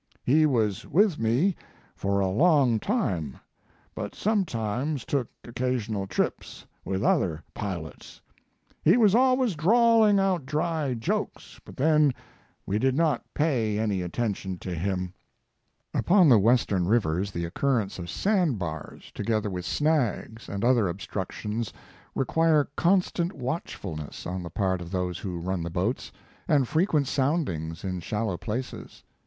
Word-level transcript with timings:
He 0.23 0.47
was 0.47 0.83
with 0.87 1.19
me 1.19 1.55
for 1.95 2.19
a 2.21 2.27
long 2.27 2.79
time, 2.79 3.37
but 3.93 4.15
sometimes 4.15 5.05
took 5.05 5.27
occasional 5.43 6.07
trips 6.07 6.65
with 6.83 7.03
other 7.03 7.43
pilots. 7.53 8.19
He 8.83 8.97
was 8.97 9.13
always 9.13 9.53
drawling 9.53 10.19
out 10.19 10.43
dry 10.43 10.95
jokes, 10.95 11.61
but 11.63 11.77
then 11.77 12.15
we 12.65 12.79
did 12.79 12.95
not 12.95 13.31
pay 13.35 13.77
any 13.77 14.01
attention 14.01 14.57
to 14.57 14.73
him." 14.73 14.73
His 14.73 14.89
Life 14.89 14.89
and 14.89 15.93
Work. 15.97 16.03
Upon 16.03 16.29
the 16.29 16.39
western 16.39 16.87
rivers 16.87 17.29
the 17.29 17.45
occurrence 17.45 17.99
of 17.99 18.09
sand 18.09 18.57
bars, 18.57 19.11
together 19.13 19.51
with 19.51 19.65
snags 19.67 20.49
and 20.49 20.65
other 20.65 20.87
obstructions, 20.87 21.71
require 22.15 22.69
constant 22.75 23.33
watchfulness 23.33 24.25
on 24.25 24.41
the 24.41 24.49
part 24.49 24.81
of 24.81 24.89
those 24.89 25.19
who 25.19 25.37
run 25.37 25.61
the 25.61 25.69
boats, 25.69 26.11
and 26.47 26.67
frequent 26.67 27.07
soundings 27.07 27.83
in 27.83 27.99
shallow 27.99 28.35
places. 28.35 29.03